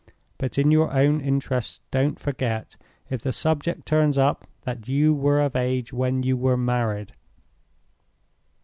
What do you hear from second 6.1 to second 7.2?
you were married.